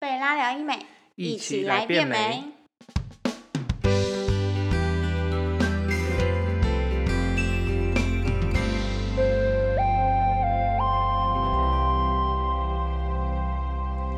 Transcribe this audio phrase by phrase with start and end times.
[0.00, 0.78] 贝拉聊医美，
[1.16, 2.44] 一起来变美。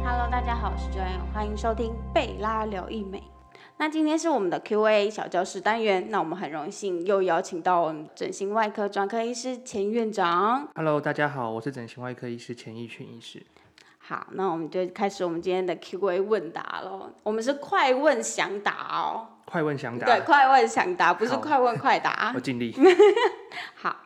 [0.04, 3.22] Hello，大家好，我是 Joanne，欢迎收听贝拉聊医美。
[3.78, 10.68] 那今天是我们的 Q&A 小教室单元，那我们很荣幸又邀请到我们整形外科专科医师钱院长。
[10.74, 13.42] Hello，大家好，我是整形外科医师钱义群医师。
[14.10, 17.08] 好，那我们就开始我们今天的 Q&A 问答喽。
[17.22, 22.40] 我们是快问想答哦，快问想答，对，快问想答，不是快问快答 我。
[22.40, 22.74] 尽力。
[23.76, 23.96] 好。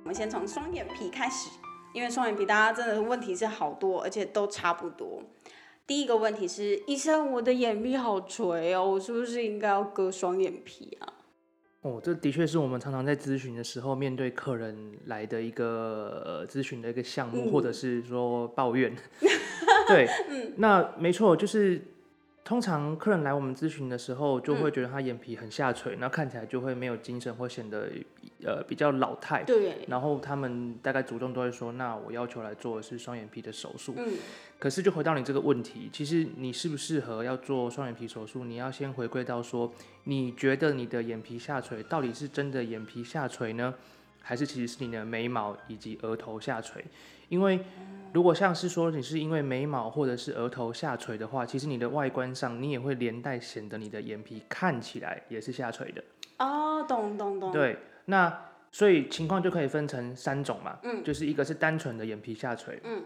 [0.00, 1.50] 我们先从双眼皮开始，
[1.92, 5.22] 因为双眼皮大家真的问题是好多，而且都差不多。
[5.86, 11.13] 第一个问题是，医生，我的眼皮好垂哦，我是不是应该要割双眼皮啊？
[11.84, 18.96] 哦，这的确是我们常常在咨询的时候面对客人来的一个呃咨询的一个项目，嗯或者是说抱怨。
[19.86, 20.08] 对，
[20.56, 21.78] 那没错，就是
[22.44, 27.88] 通常客人来我们咨询的时候，就会觉得他眼皮很下垂，然后看起来就会没有精神，会显得
[28.44, 29.42] 呃比较老态。
[29.44, 33.94] 对，然后他们大概主动都会说，那我要求来做的是双眼皮的手术。
[33.96, 34.12] 嗯，
[34.58, 39.72] 可是就回到你这个问题，其实你适不适合要做双眼皮手术，你要先回归到说，
[40.04, 43.72] 你觉得你的眼皮下垂到底是真的眼皮下垂呢，
[44.24, 46.84] 还是其实是你的眉毛以及额头下垂？
[47.28, 47.60] 因为
[48.12, 56.02] 如果像是说你是因为眉毛或者是额头下垂的话，其实你的外观上你也会连带显得你的眼皮看起来也是下垂的。
[56.38, 63.04] 哦，懂懂懂，对，那所以情况就可以分成三种嘛，嗯就是一个是单纯的眼皮下垂，嗯，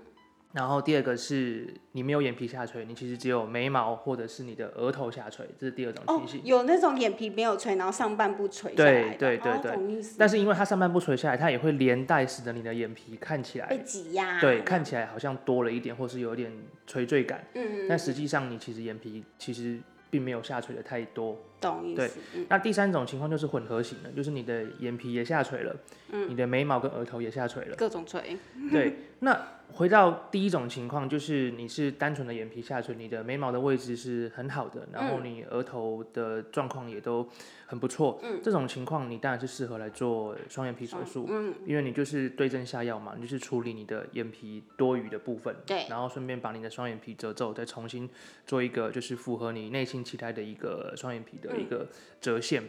[0.52, 10.02] 然后第二个是你没有眼皮下垂，你其实只有眉毛或者是你的额头下垂，这是第二种哦情形。，有那种眼皮没有垂，然后上半部垂下来对对对对。
[10.16, 16.50] 但是因为它上半部垂下来，它也会连带使得你的眼皮看起来被，挤压，对，看起来好像多了一点，或是有一点
[16.86, 19.78] 垂坠感，嗯，嗯，但实际上你其实眼皮其实
[20.10, 21.36] 并没有下垂的太多。
[21.60, 22.46] 对懂意思，嗯。
[22.48, 25.76] 那第三种情况就是混合型的，就是你的眼皮也下垂了，
[26.10, 26.28] 嗯。
[26.30, 27.76] 你的眉毛跟额头也下垂了。
[27.76, 28.36] 各种垂，
[28.70, 29.40] 对，那
[29.72, 37.28] 回到第一种情况，就是你是单纯的眼皮下垂，你的眉毛的位置是很好的，然后你额头的状况也都
[37.66, 38.18] 很不错。
[38.22, 38.40] 嗯。
[38.42, 45.84] 这种情况你当然是适合来做双眼皮手术，嗯，因为你就是对症下药嘛，你就是处理你的眼皮多余的部分，对。
[45.90, 48.08] 然后顺便把你的双眼皮褶皱再重新
[48.46, 51.88] 做一个就是符合你内心期待的一个双眼皮的一个
[52.20, 52.62] 折线。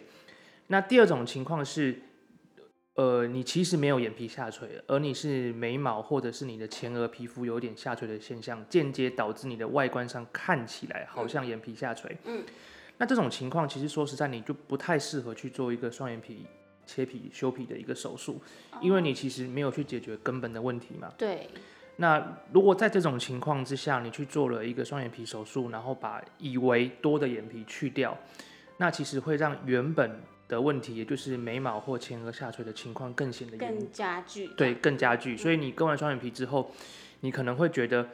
[0.67, 1.99] 那第二种情况是，
[2.93, 12.15] 呃，你其实没有眼皮下垂，而你是眉毛或者是你的前额皮肤有点下垂的现象，间接导致你的外观上看起来好像眼皮下垂。
[12.25, 12.43] 嗯，
[12.97, 16.45] 那这种情况其实说实在，你就不太适合去做一个双眼皮
[16.85, 18.41] 切皮修皮的一个手术，
[18.81, 21.11] 因为你其实没有去解决根本的问题嘛。
[21.17, 21.49] 对，
[21.95, 28.17] 那如果在这种情况之下，你去做了一个双眼皮手术，然后把以为多的眼皮去掉，
[28.81, 35.35] 那其实会让原本的问题，也就是眉毛或前额下垂的情况更显得更加剧，对，更加剧。
[35.35, 36.71] 所以你割完双眼皮之后，
[37.19, 38.07] 你可能会觉得，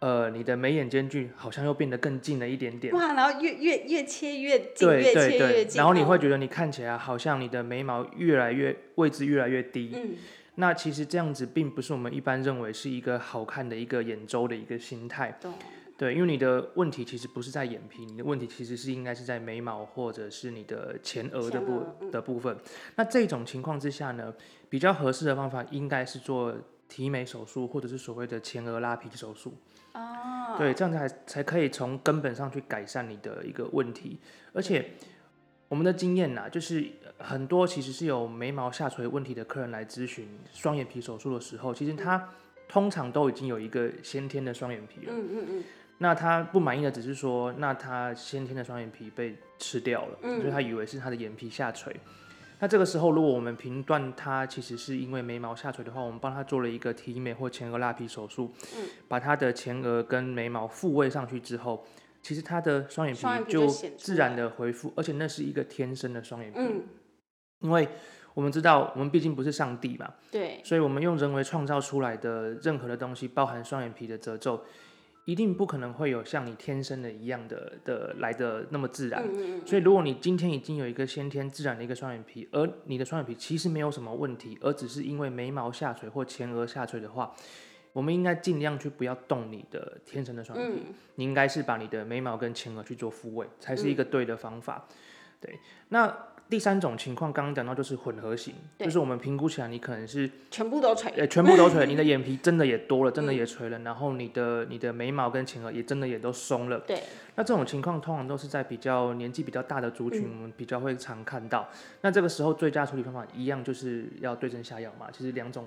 [0.00, 2.92] 呃，你的眉眼间距好像又变得更近了一点点。
[2.92, 10.16] 哇，然后越越越切越近，对越切越近，然后你哦会觉得你看起来好像你的眉毛越来越位置越来越低，嗯，
[10.56, 15.38] 那其实这样子并不是我们一般认为是一个好看的一个眼周的一个心态。
[15.98, 22.56] 懂，对，因为你的问题其实不是在眼皮，你的问题其实是应该是在眉毛或者是你的前额的部的部分。
[22.94, 24.32] 那这种情况之下呢，
[24.70, 26.54] 比较合适的方法应该是做
[26.88, 29.52] 提眉手术，或者是所谓的前额拉皮手术。
[29.94, 34.20] 哦，对，这样才才可以从根本上去改善你的一个问题。
[34.52, 34.92] 而且
[35.68, 36.86] 我们的经验呐，就是
[37.18, 42.28] 很多其实是有眉毛下垂问题的客人来咨询双眼皮手术的时候，其实他
[42.68, 45.12] 通常都已经有一个先天的双眼皮了。
[45.12, 45.64] 嗯嗯嗯，
[45.98, 50.40] 那他不满意的只是说，那他先天的双眼皮被吃掉了，嗯。
[50.40, 51.94] 所以他以为是他的眼皮下垂。
[52.60, 61.86] 那这个时候，如果我们评断他其实是因为眉毛下垂的话，我们帮他做了一个提眉或前额拉皮手术，嗯把他的前额跟眉毛复位上去之后，
[62.20, 66.82] 其实他的双眼皮就自然的恢复，而且那是一个天生的双眼皮，嗯，
[67.60, 67.88] 因为
[68.34, 74.64] 我们知道我们毕竟不是上帝嘛，对，所以我们用人为创造出来的任何的东西，包含双眼皮的褶皱，
[75.28, 79.22] 一定不可能会有像你天生的一样的的来的那么自然。
[79.22, 87.34] 嗯嗯嗯，所以，如果你今天已经有一个先天自然的一个双眼皮，而你的双眼皮其实没有什么问题，而只是因为眉毛下垂或前额下垂的话，
[87.92, 94.88] 我们应该尽量去不要动你的天生的双眼皮，嗯你应该是把你的眉毛跟前额去做复位，才是一个对的方法。
[95.42, 95.58] 对，
[95.90, 96.06] 那
[96.48, 101.10] 第三种情况，刚刚讲到就是混合型，就是我们评估起来你可能是全部都垂。
[101.12, 106.78] 呃全部都垂， 你的眼皮真的也多了，真的也垂了，然后你的你的眉毛跟前额也真的也都松了。
[106.80, 107.02] 对，
[107.34, 111.68] 那这种情况通常都是在比较年纪比较大的族群，我们比较会常看到。
[112.00, 115.08] 那这个时候最佳处理方法一样就是要对症下药嘛。
[115.12, 115.66] 其实两种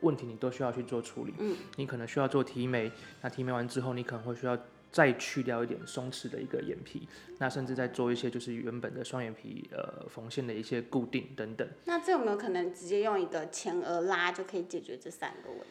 [0.00, 1.34] 问题你都需要去做处理。
[1.38, 2.90] 嗯，你可能需要做提眉，
[3.20, 4.58] 那提眉完之后，你可能会需要
[4.94, 7.08] 再去掉一点松弛的一个眼皮，
[7.38, 11.68] 那甚至再做一些就是原本的双眼皮呃缝线的一些固定等等。
[11.86, 15.66] 那这有没有可能直接用一个前额拉就可以解决这三个问题？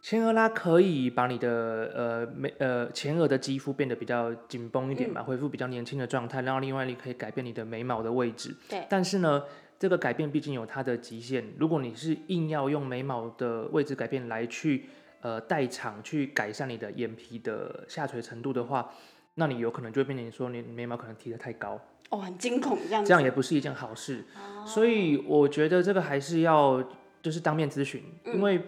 [0.00, 8.54] 前额拉可以把你的呃眉呃前额的肌肤变得比较紧绷一点嘛，恢复比较年轻的状态，然后另外你可以改变你的眉毛的位置。
[8.68, 8.86] 对。
[8.88, 9.42] 但是呢，
[9.76, 14.84] 这个改变毕竟有它的极限，如果你是硬要用眉毛的位置改变来去
[15.26, 18.92] 呃代偿去改善你的眼皮的下垂程度的话，
[19.34, 21.80] 那你有可能就会变成说你眉毛可能提得太高，
[22.10, 23.08] 哦，很惊恐这样子。
[23.08, 24.24] 这样也不是一件好事。
[24.64, 26.80] 所以我觉得这个还是要
[27.20, 28.62] 就是当面咨询，因为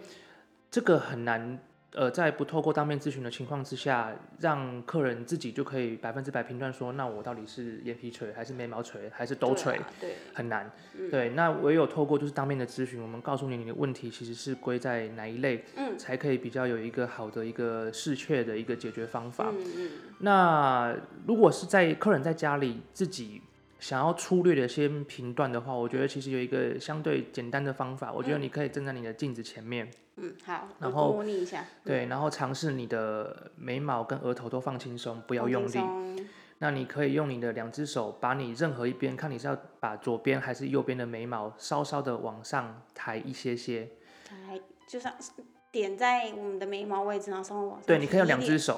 [0.69, 1.57] 这个很难。
[1.93, 10.71] 呃，在不透过当面咨询的情况之下，让客人自己就可以百分之百评断说，那我到底是眼皮垂还是眉毛垂还是都垂，对啊对，很难。
[11.09, 19.47] 对，那唯有透过就是当面的咨询，我们告诉你你的问题其实是归在哪一类，嗯才可以比较有一个好的一个适确的一个解决方法。
[19.49, 19.89] 嗯嗯，
[20.19, 20.95] 那
[21.25, 23.41] 如果是在客人在家里自己
[23.79, 36.27] 想要粗略的先评断的话，我觉得其实有一个相对简单的方法，我觉得你可以站在你的镜子前面，嗯，好，然后模拟一下，对，然后尝试你的眉毛跟额头都放轻松，不不要用力。
[36.61, 43.87] 那你可以用你的两只手，把你任何一边，看你是要把左边还是右边的眉毛稍稍的往上抬一些些。
[44.25, 45.31] 抬，就像是
[45.71, 47.85] 点在我们的眉毛位置，然后稍微往上。
[47.85, 48.77] 对，你可以用两只，手，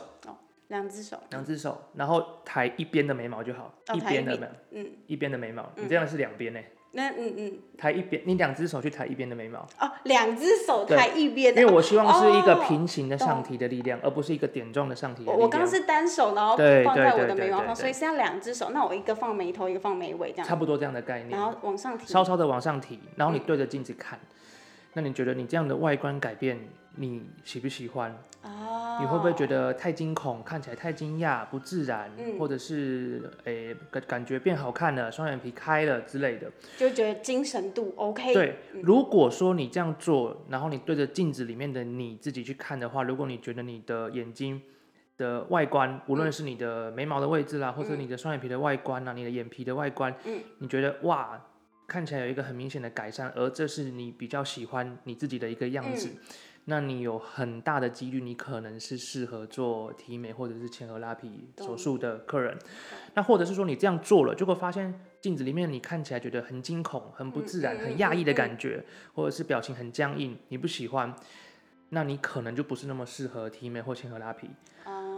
[0.71, 6.59] 两只手，两只手，然后抬一边的眉毛就好，哦一一边的眉，嗯，一边的眉毛，你这样是两边呢，
[6.93, 15.45] 那嗯嗯，抬一边，你两只手去抬一边的眉毛，哦，两只手抬一边的，因为我希望是一个哦平行的上提的力量，而不是一个点状的上提的我力量。
[15.45, 18.69] 我刚刚是单手，然后对放在我的眉毛上，所以是要两只手。
[18.69, 21.41] 那我一个放眉头，一个放眉尾，这样，差不多这样的概念然。
[21.41, 22.07] 后往上提。
[22.07, 24.17] 稍稍的往上提，然后你嗯对着镜子看，
[24.93, 26.57] 那你觉得你这样的外观改变，
[26.95, 28.15] 你喜不喜欢？
[28.43, 36.51] 哦，你会不会觉得太惊恐，看起来太惊讶、不自然，嗯或者是诶感感觉变好看了，双眼皮开了之类的？
[36.77, 38.31] 就觉得精神度 OK？
[38.33, 44.61] 对，如果说你这样做，然后你对着镜子里面的你自己去看的话，如果你觉得你的眼睛
[45.17, 51.41] 的外观，无论是你的眉毛的位置啦，或者你的双眼皮的外观啊，你的眼皮的外观，嗯你觉得哇，
[51.87, 56.09] 看起来有一个很明显的改善，而这是你比较喜欢你自己的一个样子。
[56.65, 62.57] 那你有很大的几率，你可能是适合做提眉或者是前额拉皮手术的客人。
[63.15, 71.13] 那或者是说你这样做了，结果发现镜子里面你看起来觉得很惊恐、很不自然、很压抑的感觉，或者是表情很僵硬，你不喜欢，
[71.89, 74.49] 那你可能就不是那么适合提眉或前额拉皮。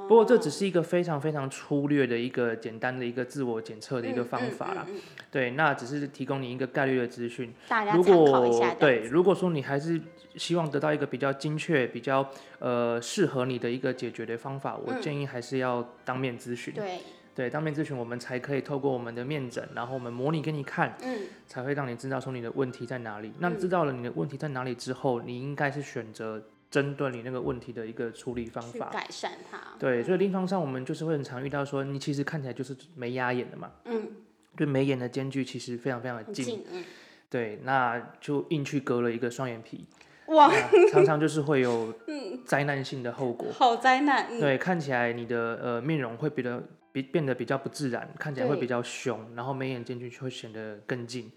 [0.04, 4.86] 哦不过这只是一个非常非常粗略的一个简单的一个自我检测的一个方法啦。
[4.88, 7.54] 嗯嗯嗯嗯对，那只是提供你一个概率的资讯。
[7.68, 8.70] 大家如参考一下。
[8.70, 10.00] 果对，，如果说你还是
[10.36, 12.30] 希望得到一个比较精确、比较
[12.60, 16.74] 呃适合你的一个解决的方法，我嗯建议还是要当面咨询。
[16.74, 17.00] 对，
[17.34, 23.34] 对，当面咨询我们才可以透过我们的面诊，然后我们模拟给你看，嗯，才会让你知道说你的问题在哪里。
[23.40, 28.90] 那嗯知道了你的问题在哪里之后，你应该是选择针对你那个问题的一个处理方法。
[28.90, 29.60] 改善它。
[29.78, 34.10] 对，所以临床上我们就是会很常遇到说，你其实看起来就是没压眼的嘛，嗯，
[34.58, 36.84] 对眉眼的间距其实非常非常的近，近，嗯，
[37.30, 39.86] 对，那就硬去割了一个双眼皮，
[40.30, 42.42] 哇，那常常就是会有 嗯。
[42.44, 43.52] 灾难性的后果。
[43.54, 46.62] 好灾难，嗯，对，看起来你的呃面容会变得
[46.92, 51.32] 比变得比较不自然，看起来会比较凶，然后眉眼间距就会显得更近。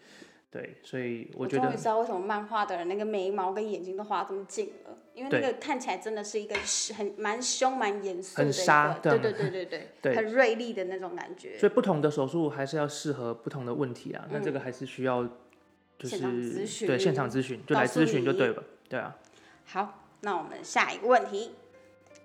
[0.57, 11.59] 对，所以我我觉得终于知道为什么漫画的人那个眉毛跟眼睛都画这么近了，因为那对个看起来真的是一个是很蛮凶、蛮严肃的很一个，杀对对对对对 对，很锐利的那种感觉。
[11.59, 14.27] 所以不同的手术还是要适合不同的问题啊。
[14.31, 15.25] 那这个还是需要
[15.99, 19.17] 就嗯现场咨是询对现场咨询就来咨询就你对了，对啊。
[19.67, 21.53] 好，那我们下一个问题，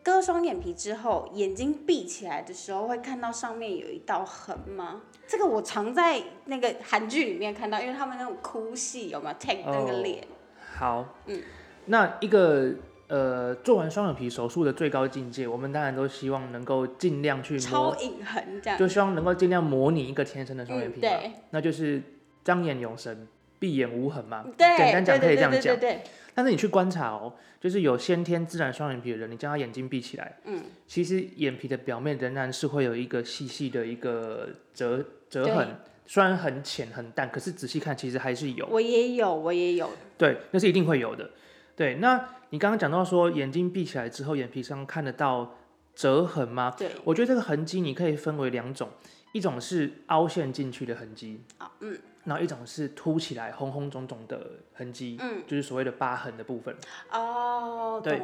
[0.03, 5.01] 割双眼皮之后，眼睛闭起来的时候会看到上面有一道痕吗？
[5.31, 10.27] 这个我常在那个韩剧里面看到，因为他们那种哭戏有没有？Take 那个哦脸？
[10.75, 11.41] 好，嗯，
[11.85, 12.73] 那一个
[13.07, 18.77] 呃，做完双眼皮手术的最高境界，我们当然都希望能够尽量去模，超隐痕这样。
[18.77, 21.31] 就希望能够尽量模拟一个天生的双眼嗯，皮嘛，对。
[21.51, 22.03] 那就是
[22.43, 23.25] 张眼有神，
[23.57, 24.43] 闭眼无痕嘛。
[24.57, 25.61] 对，简单讲可以对这样讲。
[25.61, 26.03] 对对对对，
[26.35, 38.67] 但是你去观察哦，就是有先天自然双眼皮的人，你将他眼睛闭起来，嗯，其实眼皮的表面仍然是会有一个细细的一个折折痕，虽然很浅很淡，可是仔细看其实还是有。
[38.67, 39.89] 我也有，我也有。
[40.17, 41.31] 对，那是一定会有的。
[41.75, 45.55] 对，那你刚刚讲到说眼睛闭起来之后，眼皮上看得到
[45.95, 46.75] 折痕吗？
[46.77, 48.89] 对，我觉得这个痕迹你可以分为两种，
[49.31, 56.75] 一种是凹陷进去的痕迹，啊，嗯然后一种是凸起来红红肿肿的痕迹，嗯，就是所谓的疤痕的部分。
[57.11, 58.21] 哦，对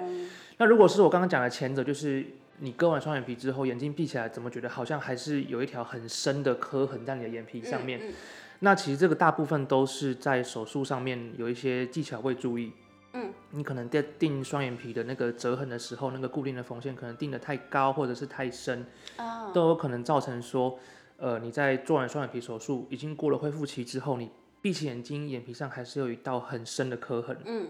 [0.57, 2.23] 那如果是我刚刚讲的前者，就是
[2.59, 7.99] 你割完双眼皮之后，眼睛闭起来，怎么觉得好像还是有一条很深的刻痕在你的眼皮上面？
[8.01, 8.13] 嗯
[8.59, 12.73] 那其实这个大部分都是在手术上面有一些技巧会注意。
[13.13, 18.83] 嗯，你可能在定双眼皮的那个折痕的时候，那个固定的缝线可能定的太高或者是太深，
[19.17, 20.79] 啊，都有可能造成说，
[21.17, 27.37] 呃，你在做完双眼皮手术已经过了恢复期之后，你闭起眼睛，眼皮上还是有一道很深的刻痕。
[27.45, 27.67] 嗯，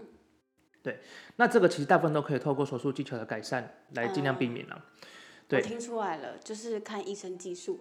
[1.36, 4.80] 那这个其实大部分都可以透过手术技巧的改善来尽量避免啦。
[5.46, 7.80] 对我听出来了，就是看医生技术，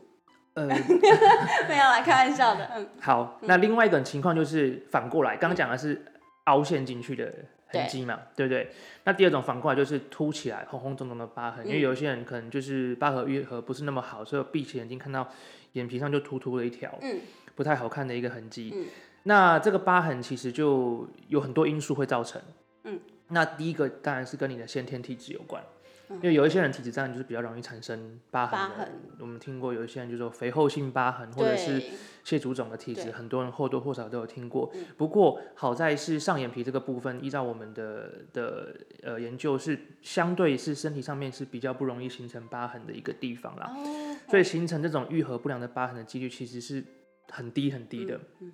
[0.53, 0.65] 呃，
[1.67, 6.03] 没有啦，开玩笑的，嗯，好，那另外一种情况就是反过来，刚刚讲的是
[6.45, 7.33] 凹陷进去的
[7.67, 8.71] 痕迹嘛，对不对？
[9.03, 15.29] 那第二种反过来就是凸起来红红肿肿的疤痕，因为有些人可能就是疤痕愈合不是那么好，所以闭起眼睛看到
[15.73, 17.19] 眼皮上就突突的一条，嗯，
[17.53, 18.71] 不太好看的一个痕迹。
[18.73, 18.85] 嗯
[19.23, 22.41] 那这个疤痕其实就有很多因素会造成，
[22.87, 25.63] 嗯，那第一个当然是跟你的先天体质有关。
[26.09, 26.15] 嗯。
[26.15, 28.91] 因为有一些人体质当然就是比较容易产生疤痕的，疤痕。
[29.19, 31.89] 我们听过有一些人就说肥厚性疤痕，或者是对。
[32.23, 34.69] 蟹足肿的体质，很多人或多或少都有听过。
[34.73, 34.83] 嗯。
[34.97, 46.83] 不过好在是上眼皮这个部分，依照我们的的呃研究是相对是身体上面是比较不容易形成疤痕的一个地方啦，哦，所以形成这种愈合不良的疤痕的几率其实是
[47.29, 48.19] 很低很低的。
[48.41, 48.51] 嗯。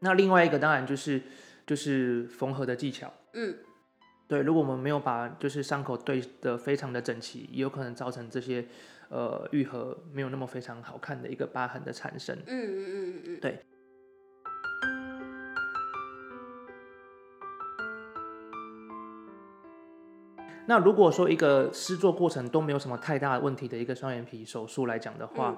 [0.00, 1.20] 那另外一个当然就是
[1.66, 3.12] 就是缝合的技巧。
[3.34, 3.56] 嗯，
[4.28, 8.66] 对，如果我们没有把就是伤口对的非常的整齐，也有可能造成这些
[9.08, 12.36] 呃愈合没有那么非常好看的一个疤痕的产生。
[12.46, 13.58] 嗯嗯嗯嗯嗯，
[20.66, 25.56] 那如果说一个施作过程都没有什么太大的问题的一个双眼皮手术来讲的话，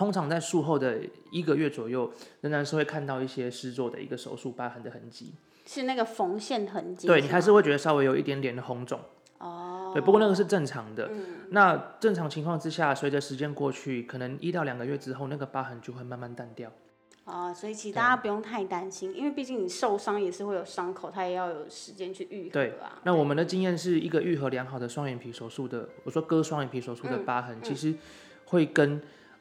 [0.00, 0.98] 通常在术后的
[1.30, 5.34] 一个月左右，仍然是会看到一些施作的一个手术疤痕的痕迹。
[5.66, 8.98] 是那个缝线痕迹，对你还是会觉得稍微有一点点的红肿。
[9.36, 11.10] 哦，对，不过那个是正常的。
[11.12, 16.72] 嗯那正常情况之下，随着时间过去，可能一到两个月之后，那个疤痕就会慢慢淡掉。
[17.26, 22.98] 哦，所以其实大家不用太担心，因为毕竟你受伤也是会有伤口，它也要有时间去愈合啊。
[23.04, 27.94] 那我们的经验是一个愈合良好的双眼皮手术的，我说割双眼皮手术的嗯疤痕，其实
[28.46, 29.00] 会跟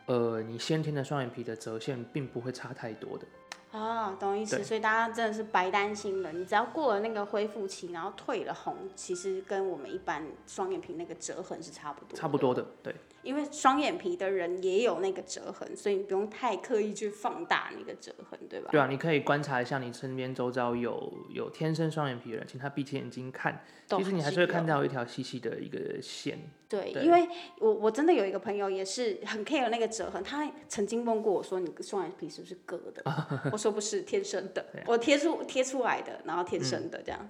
[0.09, 3.25] 呃你先天的双眼皮的折线并不会差太多的。
[3.71, 6.31] 啊，懂意思，所以大家真的是白担心了。
[6.31, 12.17] 你只要过了那个恢复期，然后退了红，其实跟我们一般双眼皮那个折痕是差不多。
[12.17, 12.35] 差不。
[12.39, 18.69] 多的，对因为双眼皮的人也有那个折痕，所以你不用太刻意去放大那个折痕，对吧？
[18.71, 26.39] 对啊，你可以观察一下你身边周遭有有天生双眼皮的人，请他闭起眼睛看，其实你还是是会看到一条细细的一个线。
[26.67, 27.27] 对，对因为
[27.59, 33.03] 我我真的有一个朋友也是很 care 那个折痕，他曾经问过我说：“你双眼皮是不是割的？”
[33.51, 37.27] 我说：“不是，天生的，我贴出贴出来的，然后天生的这样。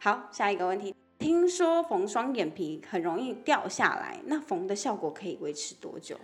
[0.00, 6.16] 好，下一个问题，听说缝双眼皮很容易掉下来，那缝的效果可以维持多久？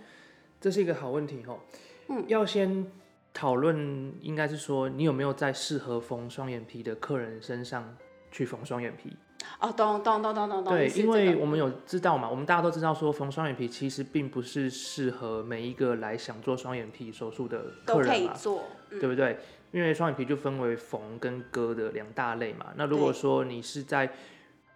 [0.59, 1.59] 这是一个好问题哦。
[2.07, 2.85] 嗯，要先
[3.33, 7.95] 讨论，应该是说你有没有在适合缝双眼皮的客人身上
[8.31, 9.15] 去缝双眼皮。
[9.59, 19.39] 哦，懂懂懂懂懂懂，对，因为我们有知道嘛，我们大家都知道说缝双眼皮其实并不是适合每一个来想做双眼皮手术的客人嘛，以做，嗯对不对？
[19.71, 22.67] 因为双眼皮就分为缝跟割的两大类嘛。
[22.75, 24.11] 那如果对说你是在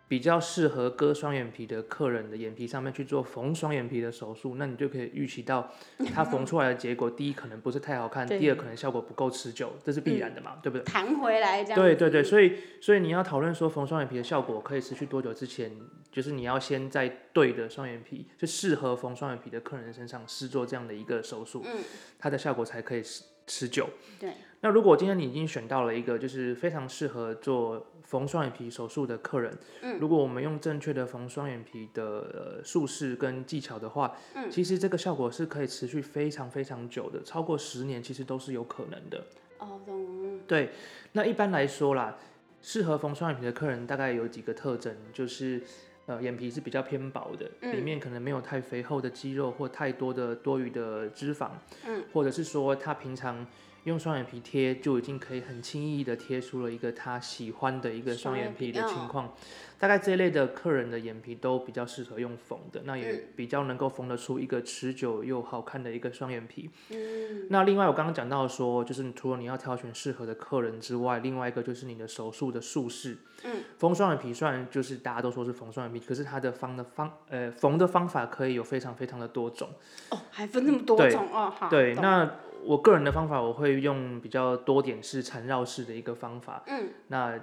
[0.07, 5.71] 比较适合割双眼皮的客人的眼皮上面去做缝双眼皮的手术，那你就可以预期到
[6.13, 10.83] 它缝出来的结果，第一可能不是太好看，第二可能效果不够持久，这是必然的嘛，对不对？
[10.83, 11.81] 弹回来这样。
[11.81, 15.71] 对对对，，所以所以你要讨论说缝双眼皮的效果可以持续多久之前，
[16.11, 21.83] 就是你要先在对的双眼皮，就适合缝双眼皮的客人身上试做这样的一个手术，嗯，
[22.19, 23.01] 它的效果才可以
[23.47, 23.89] 持持久。
[24.19, 39.23] 对，那如果今天你已经选到了一个就是非常适合做缝双眼皮手术的客人，嗯如果我们用正确的缝双眼皮的呃术式跟技巧的话，嗯其实这个效果是可以持续非常非常久的，超过十年其实都是有可能的。
[39.57, 40.69] 哦，懂，对，
[41.13, 42.17] 那一般来说啦，
[42.61, 45.61] 适合缝双眼皮的客人大概有几个特征，就是
[46.07, 47.83] 呃眼皮是比较偏薄的，里嗯。
[47.83, 51.49] 面可能没有太肥厚的肌肉或太多的多余的脂肪，
[51.85, 53.45] 嗯，或者是说他平常
[53.85, 59.33] 用双眼皮贴就已经可以很轻易的贴出了一个他喜欢的一个双眼皮的情况，
[59.79, 66.69] 大概这一类的客人的眼皮都比较适合用缝的，那也比较能够缝得出一个持久又好看的一个双眼皮。
[66.89, 73.17] 嗯，那另外我刚刚讲到说，就是除了你要挑选适合的客人之外，另外一个就是你的手术的术式。
[73.43, 79.69] 嗯，缝双眼皮虽然就是大家都说是缝双眼皮，可是它的方的方呃缝的方法可以有非常非常的多种。
[80.09, 81.69] 哦，还分那么多种哦，好。
[81.69, 86.63] 对，那我个人的方法我会用比较多点式缠绕式的一个方法。
[86.67, 87.39] 嗯，那。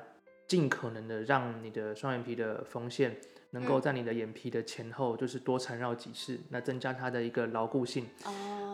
[0.48, 3.16] 尽可能的让你的双眼皮的缝线
[3.52, 8.06] 能够在你的眼皮的前后，就是多缠绕几次，那增加它的一个牢固性。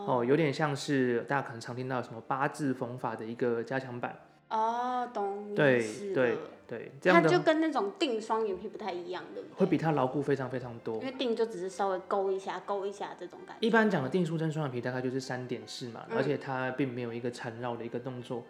[0.05, 4.13] 哦，有点像是大家可能常听到什么八字缝法的一个加强版。
[4.49, 5.55] 哦，懂。
[5.55, 6.37] 对对
[6.69, 9.55] 对，这样它就跟那种定双眼皮不太一样，对不对？
[9.57, 10.97] 会比它牢固非常非常多。
[10.97, 13.67] 因为定就只是稍微勾一下、勾一下这种感觉。
[13.67, 18.45] 一般讲的定舒针双眼皮大概就是三点式嘛，而且它并没有一个缠绕的一个动作。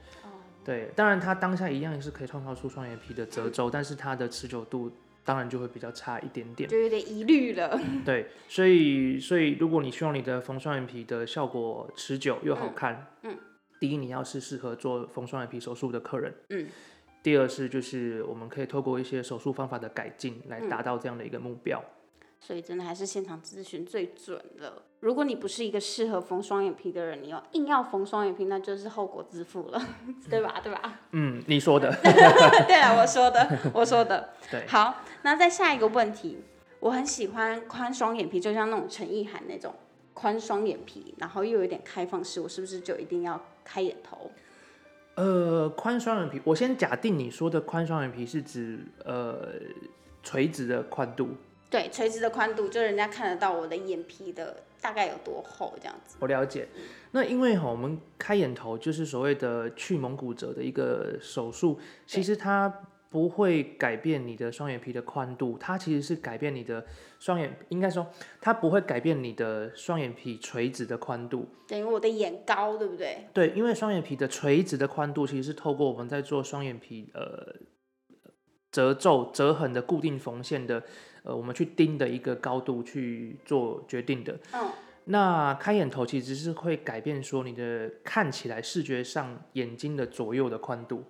[0.65, 4.91] 对，当然它当下一样是可以创造出双眼皮的褶皱， 但是它的持久度
[5.23, 7.79] 当然就会比较差一点点，就有点疑虑了。
[8.05, 13.37] 对，所以所以如果你希望你的缝双眼皮的效果持久又好看，嗯，
[13.79, 16.67] 第一你要是适合做缝双眼皮手术的客人，嗯，
[17.21, 21.83] 第二是就是我们可以透过一些手术方法的改进来达到这样的一个目标。
[22.41, 24.83] 所以真的还是现场咨询最准了。
[25.01, 29.81] 如果你不是一个适合缝双眼皮的人，你要硬要缝双眼皮，那就是后果自负了，
[30.29, 30.61] 对吧？
[30.63, 31.01] 对吧？
[31.11, 31.93] 嗯，你说的。
[32.65, 34.29] 对啊，我说的，我说的。
[34.49, 34.65] 对。
[34.67, 36.37] 好，那再下一个问题，
[36.79, 39.75] 我很喜欢宽双眼皮，就像那种陈意涵那种
[40.13, 44.31] 宽双眼皮，然后又有点开放式，我是不是就一定要开眼头？
[45.19, 49.49] 呃，宽双眼皮，我先假定你说的宽双眼皮是指呃
[50.23, 51.35] 垂直的宽度。
[51.69, 56.15] 对，垂直的宽度，就人家看得到我的眼皮的大概有多厚这样子。
[56.19, 56.69] 我了解。
[57.11, 62.73] 那因为哈，我们开眼头就是所谓的去蒙古褶的一个手术，其实它
[63.09, 66.85] 不会改变你的双眼皮的宽度，它其实是改变你的
[67.19, 68.07] 双眼，应该说
[68.39, 71.47] 它不会改变你的双眼皮垂直的宽度。
[71.67, 73.27] 等于我的眼高，对不对？
[73.33, 77.55] 对，因为双眼皮的垂直的宽度其实是透过我们在做双眼皮呃
[78.71, 80.83] 褶皱折痕的固定缝线的。
[81.21, 84.39] 呃，我们去盯的一个高度去做决定的。
[84.53, 84.71] 嗯，
[85.03, 91.03] 那开眼头其实是会改变说你的看起来视觉上眼睛的左右的宽度、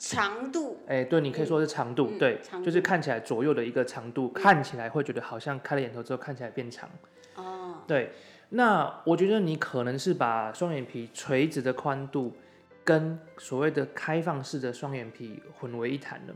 [0.00, 0.80] 长度。
[0.86, 6.88] 哎，对，你可以说是长度，对，就是看起来左右的一个长度，看起来会觉得好像开了眼头之后看起来变长。
[7.36, 8.12] 哦，对，
[8.48, 12.34] 那我觉得你可能是把双眼皮垂直的宽度
[12.82, 16.34] 跟所谓的开放式的双眼皮混为一谈了。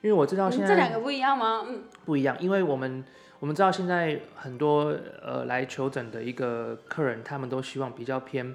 [0.00, 1.64] 因为我知道现在这两个不一样吗？
[1.68, 3.04] 嗯，不一样，因为我们
[3.40, 8.54] 我们知道现在很多呃来求诊的一个客人，他们都希望比较偏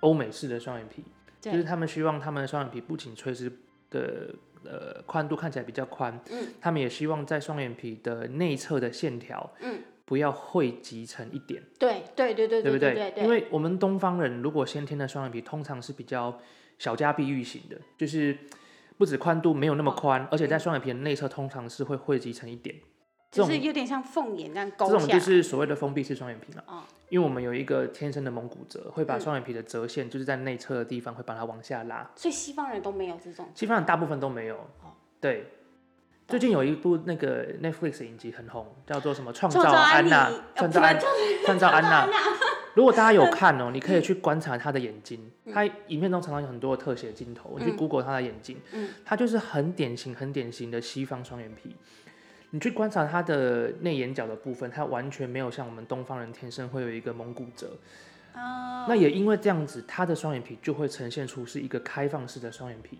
[0.00, 1.04] 欧美式的双眼皮，
[1.40, 3.52] 就是他们希望他们的双眼皮不仅垂直
[3.90, 13.14] 的呃宽度看起来比较宽，嗯，他们也希望在双眼皮的内侧的线条，嗯，不要汇集成一点，对对对对，对不对？
[13.16, 16.40] 因为我们东方人如果先天的双眼皮通常是比较
[16.78, 18.36] 小家碧玉型的，就是。
[18.98, 22.74] 不止宽度没有那么宽，而且在双眼皮的内侧通常是会汇集成一点，
[23.30, 26.64] 就是有点像凤眼那样勾这种就是所谓的封闭式双眼皮了。
[26.66, 32.10] 哦，因为我们有一个天生的蒙古褶，会把双眼皮的折线就是在内侧的地方会把它往下拉。
[32.16, 33.46] 所以西方人都没有这种。
[33.54, 34.56] 西方人大部分都没有。
[34.56, 35.52] 哦，对。
[36.26, 40.30] 最近有一部那个 Netflix 影集很红，叫做什么《创造安娜》？
[40.54, 40.98] 创造安，
[41.46, 42.06] 创造安娜。
[42.74, 45.30] 如果大家有看哦， 你可以去观察他的眼睛。
[45.50, 48.58] 他影片中常常有很多的特写镜头，你去 Google 他的眼睛，
[49.06, 51.74] 他就是很典型、很典型的西方双眼皮。
[52.50, 57.76] 你去观察他的内眼角的部分，他完全没有像我们东方人天生会有一个蒙古褶。
[58.34, 58.86] 哦。
[58.88, 62.98] 那也因为这样子，他的双眼皮就会呈现出是一个开放式的双眼皮。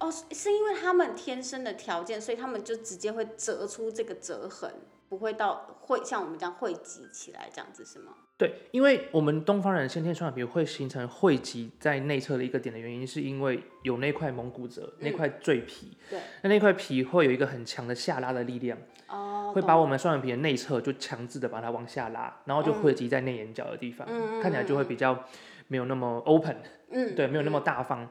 [0.00, 4.70] 哦，是因为他们天生的条件，所以他们就直接会折出这个折痕。
[5.06, 8.14] 不会到会像我们这样汇集起来这样子是吗？
[8.36, 15.96] 对，因为我们东方人先天双眼皮会形成汇集在内侧的一个点的原因，是因为有那块蒙古褶，那块赘皮。
[16.10, 18.76] 对，那那块皮会有一个很强的下拉的力量，
[19.08, 24.04] 哦，会把我们双眼皮的内侧就强制的把它往下拉，然后就汇集在内眼角的地方，
[24.42, 25.24] 看起来就会比较
[25.68, 26.56] 没有那么 open，
[26.90, 28.10] 嗯，对，没有那么大方。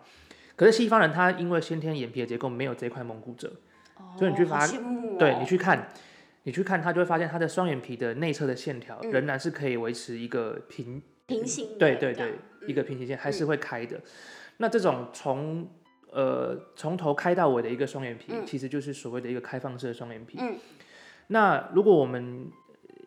[0.56, 3.52] 可是西方人他因为先天眼皮的结构没有这块蒙古褶，
[4.18, 4.66] 所以你去发，
[5.20, 5.90] 对你去看。
[6.44, 12.36] 你去看它，就会发现它的双眼皮的内侧的线条仍然是可以维持一个平平行，对对对，
[12.68, 14.00] 一个平行线还是会开的。
[14.58, 15.68] 那这种从
[16.12, 20.38] 呃从头开到尾的一个双眼皮，其实就是所谓的一个开放式的双眼皮。
[21.28, 22.52] 那如果我们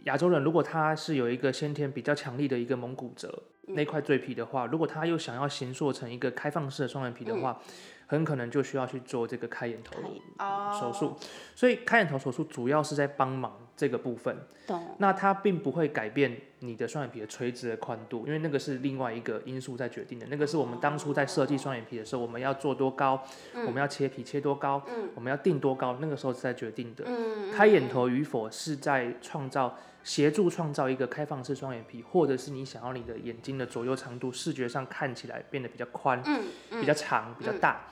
[0.05, 7.61] 亚洲人如果他是有一个先天比较强力的一个蒙古褶那块赘皮的话，如果他又想要形塑成一个开放式的双眼皮的话，
[8.07, 9.97] 很可能就需要去做这个开眼头
[10.38, 11.16] 哦手术。
[11.55, 20.27] 所以开眼头手术主要是在帮忙这个部分，懂那它并不会改变你的双眼皮的垂直的宽度，因为那个是另外一个因素在决定的。
[20.31, 23.23] 那个是我们当初在设计双眼皮的时候，我们要做多高，
[23.55, 24.83] 我们要切皮切多高，
[25.14, 27.05] 我们要定多高，那个时候是在决定的。
[27.53, 29.77] 开眼头与否是在创造。
[30.07, 36.23] 协助创造一个开放式双眼皮，或者是你想要你的眼睛的左右长度视觉上看起来变得比较宽、
[36.71, 37.88] 比较长、比较大，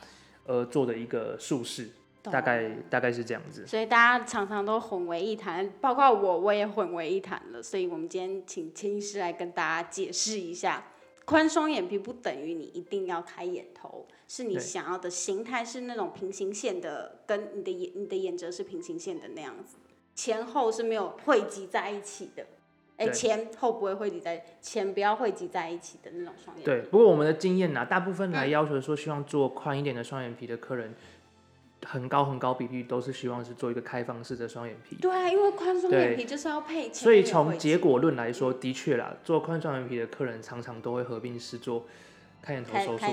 [0.47, 1.89] 而做的一个术式，
[2.23, 3.67] 大概大概是这样子。
[3.67, 7.63] 所以大家常常都混为一谈，包括我，我也混为一谈了。
[7.63, 10.85] 所以我们今天请千医师来跟大家解释一下，
[11.25, 19.77] 宽双眼皮不等于你一定要开眼头，是你想要的形态是那种平行线的，跟你的眼你的眼褶是平行线的那样子。
[20.15, 22.47] 前后是没有汇集在一起的，
[22.97, 26.65] 哎，前后不会汇集在，前不要汇集在一起的那种双眼皮。
[26.65, 30.95] 对，不过我们的经验呢，大部分来要求说希望做宽一点的双眼皮的客人，
[31.85, 34.97] 很高很高比例都是希望是做一个开放式的双眼皮。
[35.03, 36.93] 对啊，因为宽双眼皮就是要配。
[36.93, 41.85] 所以从结果论来说，的确啦，做宽双眼皮的客人常常都会合并是做。
[42.45, 43.07] 开眼头手术，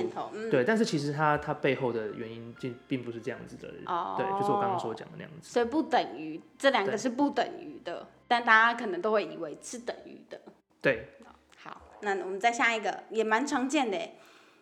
[0.52, 5.50] 对，但是其实它它背后的原因并并不是这样子的，对，就是我刚刚所讲的那样子。
[5.50, 10.42] 所以不等于这两个是不等于的，但大家可能都会以为是等于的。
[10.82, 11.08] 对。
[11.56, 13.98] 好，那我们再下一个，也蛮常见的，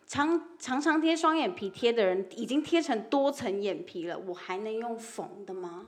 [0.06, 5.88] 常常常贴双眼皮贴的人已经贴成多层眼皮了，我还能用缝的吗？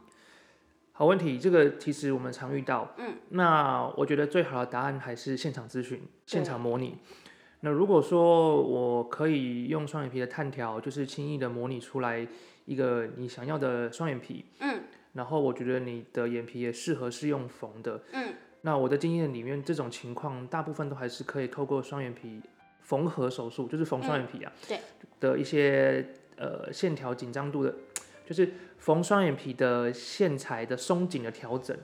[0.94, 2.96] 好问题，这个其实我们常遇到。
[2.98, 3.14] 嗯。
[3.30, 6.98] 那我觉得最好的答案还是现场咨询、现场模拟。
[7.64, 12.28] 那如果说我可以用双眼皮的探条，就是轻易的模拟出来
[12.66, 14.82] 一个你想要的双眼皮，嗯，
[15.14, 22.42] 然后我觉得你的眼皮也适合是用缝的，嗯，那我的经验里面这种情况大部分都还是可以透过双眼皮
[22.82, 24.80] 缝合手术，就是缝双眼皮啊，对，
[25.20, 26.04] 的一些
[26.38, 27.76] 呃线条紧张度的，
[28.26, 31.78] 就是缝双眼皮的线材的松紧的调整。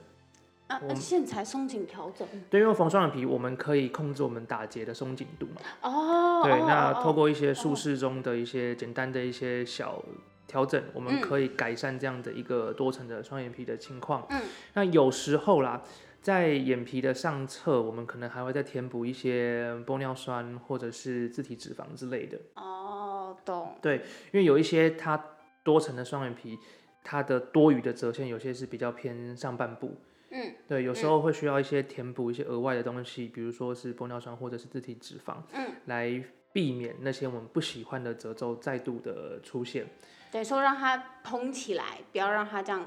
[0.68, 2.28] 啊，线材松紧调整。
[2.48, 5.60] 对，因为缝双眼皮，我们可以控制我们打结的松紧度嘛。
[5.82, 6.42] 哦。
[6.44, 10.02] 对，那透过一些术式中的一些简单的一些小
[10.46, 14.26] 调整，我们可以改善这样的一个多层的双眼皮的情况。
[14.30, 14.42] 嗯。
[14.74, 15.82] 那有时候啦，
[16.20, 22.38] 在眼皮的上侧，我们可能还会再填补一些玻尿酸或者是自体脂肪之类的。
[22.56, 23.74] 哦，懂。
[23.80, 23.96] 对，
[24.32, 25.24] 因为有一些它
[25.62, 26.58] 多层的双眼皮，
[27.02, 29.96] 它的多余的折线有些是比较偏上半部。
[30.30, 35.72] 嗯对有时候会需要一些填补一些额外的东西比如说是玻尿酸或者是自体脂肪嗯。
[35.86, 39.86] 来避免那些我们不喜欢的褶皱再度的出现。
[40.30, 42.86] 对说让它蓬起来不要让它这样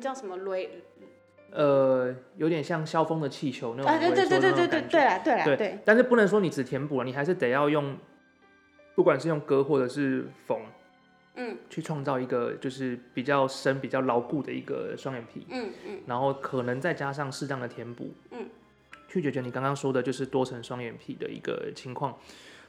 [0.00, 0.70] 叫什么雷
[1.52, 5.78] 呃有点像萧峰的气球那种对对对对对对对对对。
[5.84, 7.96] 但是不能说你只填补了你还是得要用
[8.94, 10.60] 不管是用割或者是缝
[11.42, 18.46] 嗯，去创造一个就是比较深、比较牢固的一个双眼皮，嗯嗯，然后可能再加上适当的填补，嗯，
[19.08, 22.18] 去解决你刚刚说的就是多层双眼皮的一个情况。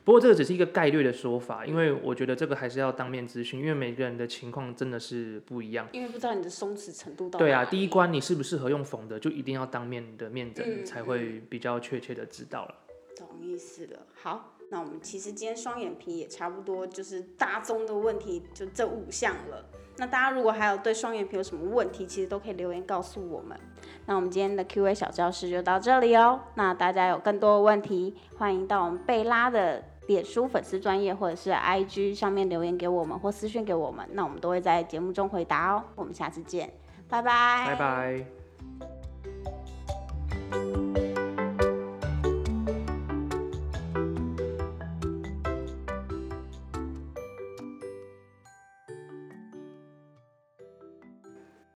[0.05, 5.87] 不过这个只是一个概率的说法，因为我觉得这个还是要当面咨询，因为每个人的情况真的是不一样。
[5.91, 12.75] 因为不知道你的松弛程度到对啊，第一关你适不适合用缝的，就一定要当面的面诊才会比较确切的知道了。
[13.17, 14.57] 懂意思了，好。
[14.71, 19.65] 那我们其实今天双眼皮也差不多，就是大宗的问题就这五项了。
[19.97, 23.59] 那大家如果还有对双眼皮有什么问题，其实都可以留言告诉我们。
[24.05, 26.39] 那我们今天的 Q&A 小教室就到这里哦。
[26.55, 35.83] 那大家有更多的问题，欢迎到我们贝拉的脸书粉丝专业或者是 IG 上面留言给我们或私讯给我们，那我们都会在节目中回答哦。
[35.95, 36.71] 我们下次见，
[37.09, 39.00] 拜拜，拜拜。